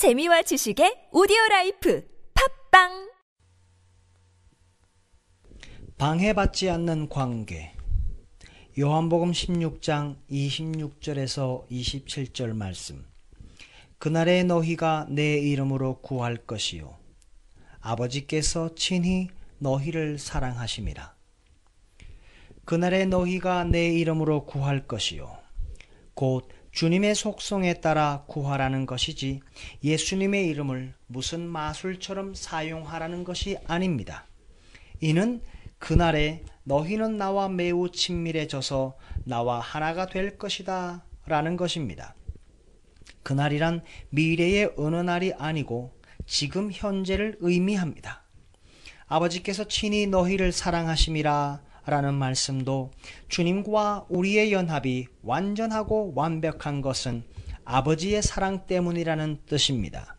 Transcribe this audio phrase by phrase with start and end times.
[0.00, 3.10] 재미와 지식의 오디오 라이프 팟빵!
[5.98, 7.74] 방해받지 않는 관계.
[8.78, 13.04] 요한복음 16장 26절에서 27절 말씀.
[13.98, 16.96] 그날에 너희가 내 이름으로 구할 것이요.
[17.80, 19.28] 아버지께서 친히
[19.58, 21.14] 너희를 사랑하심이라.
[22.64, 25.39] 그날에 너희가 내 이름으로 구할 것이요
[26.20, 29.40] 곧 주님의 속성에 따라 구하라는 것이지
[29.82, 34.26] 예수님의 이름을 무슨 마술처럼 사용하라는 것이 아닙니다.
[35.00, 35.40] 이는
[35.78, 42.14] 그날에 너희는 나와 매우 친밀해져서 나와 하나가 될 것이다 라는 것입니다.
[43.22, 48.24] 그날이란 미래의 어느 날이 아니고 지금 현재를 의미합니다.
[49.06, 52.90] 아버지께서 친히 너희를 사랑하심이라 라는 말씀도
[53.28, 57.24] 주님과 우리의 연합이 완전하고 완벽한 것은
[57.64, 60.16] 아버지의 사랑 때문이라는 뜻입니다.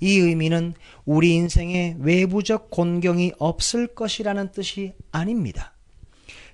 [0.00, 0.74] 이 의미는
[1.04, 5.74] 우리 인생에 외부적 곤경이 없을 것이라는 뜻이 아닙니다.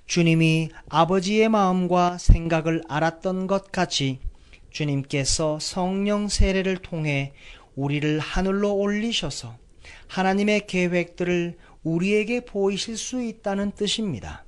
[0.07, 4.19] 주님이 아버지의 마음과 생각을 알았던 것 같이
[4.69, 7.33] 주님께서 성령 세례를 통해
[7.75, 9.57] 우리를 하늘로 올리셔서
[10.07, 14.45] 하나님의 계획들을 우리에게 보이실 수 있다는 뜻입니다.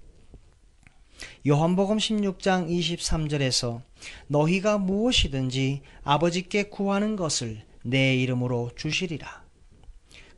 [1.48, 3.82] 요한복음 16장 23절에서
[4.28, 9.44] 너희가 무엇이든지 아버지께 구하는 것을 내 이름으로 주시리라.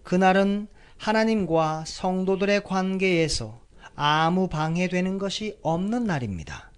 [0.03, 3.61] 그날은 하나님과 성도들의 관계에서
[3.95, 6.71] 아무 방해되는 것이 없는 날입니다.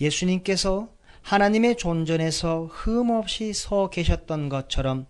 [0.00, 0.88] 예수님께서
[1.22, 5.06] 하나님의 존전에서 흠없이 서 계셨던 것처럼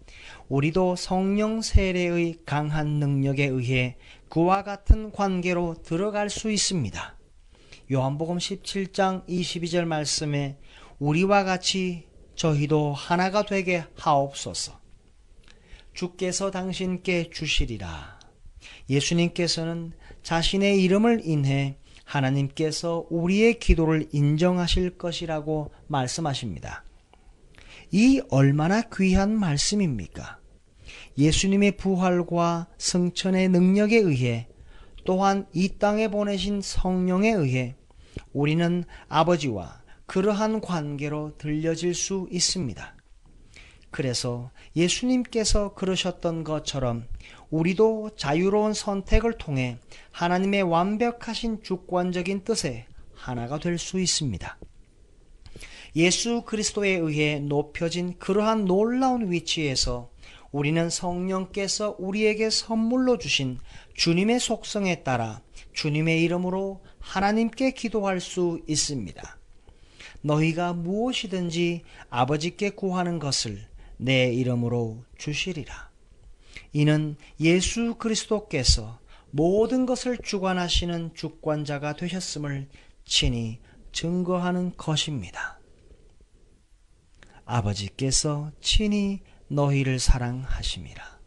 [0.49, 3.97] 우리도 성령 세례의 강한 능력에 의해
[4.29, 7.17] 그와 같은 관계로 들어갈 수 있습니다.
[7.91, 10.59] 요한복음 17장 22절 말씀에
[10.99, 14.79] 우리와 같이 저희도 하나가 되게 하옵소서.
[15.95, 18.21] 주께서 당신께 주시리라.
[18.91, 21.79] 예수님께서는 자신의 이름을 인해
[22.09, 26.85] 하나님께서 우리의 기도를 인정하실 것이라고 말씀하십니다.
[27.91, 30.39] 이 얼마나 귀한 말씀입니까?
[31.19, 34.49] 예수님의 부활과 승천의 능력에 의해
[35.05, 37.77] 또한 이 땅에 보내신 성령에 의해
[38.33, 42.98] 우리는 아버지와 그러한 관계로 들려질 수 있습니다.
[43.99, 47.09] 그래서 예수님께서 그러셨던 것처럼
[47.51, 49.81] 우리도 자유로운 선택을 통해
[50.13, 54.57] 하나님의 완벽하신 주권적인 뜻에 하나가 될 수 있습니다.
[55.97, 60.13] 예수 그리스도에 의해 높여진 그러한 놀라운 위치에서
[60.53, 63.59] 우리는 성령께서 우리에게 선물로 주신
[63.95, 65.43] 주님의 속성에 따라
[65.73, 69.39] 주님의 이름으로 하나님께 기도할 수 있습니다.
[70.21, 73.68] 너희가 무엇이든지 아버지께 구하는 것을
[73.99, 75.91] 내 이름으로 주시리라.
[76.73, 78.99] 이는 예수 그리스도께서
[79.31, 82.69] 모든 것을 주관하시는 주권자가 되셨음을
[83.05, 83.61] 친히
[83.93, 85.59] 증거하는 것입니다.
[87.45, 91.18] 아버지께서 친히 너희를 사랑하심이라.